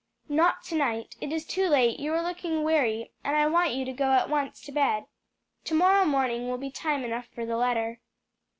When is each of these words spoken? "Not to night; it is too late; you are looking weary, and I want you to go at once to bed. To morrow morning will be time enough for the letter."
"Not 0.29 0.63
to 0.63 0.75
night; 0.75 1.15
it 1.21 1.31
is 1.31 1.45
too 1.45 1.67
late; 1.67 1.99
you 1.99 2.11
are 2.15 2.23
looking 2.23 2.63
weary, 2.63 3.11
and 3.23 3.35
I 3.35 3.45
want 3.45 3.73
you 3.73 3.85
to 3.85 3.93
go 3.93 4.13
at 4.13 4.31
once 4.31 4.59
to 4.61 4.71
bed. 4.71 5.05
To 5.65 5.75
morrow 5.75 6.05
morning 6.05 6.47
will 6.49 6.57
be 6.57 6.71
time 6.71 7.03
enough 7.03 7.27
for 7.27 7.45
the 7.45 7.55
letter." 7.55 7.99